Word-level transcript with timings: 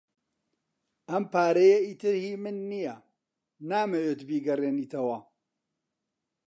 ئەم 1.09 1.23
پارەیە 1.33 1.77
ئیتر 1.85 2.15
هی 2.23 2.33
من 2.43 2.57
نییە. 2.71 2.95
نامەوێت 3.69 4.21
بیگەڕێنیتەوە. 4.27 5.17